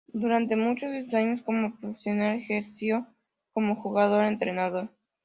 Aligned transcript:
Durante 0.13 0.55
muchos 0.55 0.91
de 0.91 1.05
sus 1.05 1.13
años 1.13 1.43
como 1.43 1.79
profesional 1.79 2.39
ejerció 2.39 3.05
como 3.53 3.75
jugador-entrenador. 3.75 4.89